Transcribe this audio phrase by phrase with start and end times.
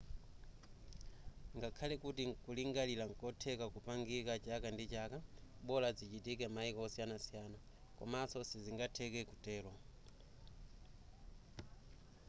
[1.57, 5.17] ngakhale kuti nkulingalira nkotheka kupangika chaka ndi chaka
[5.67, 7.57] bola zichitike maiko osiyanasiyana
[7.97, 8.19] koma
[8.49, 9.71] sizingatheke kutero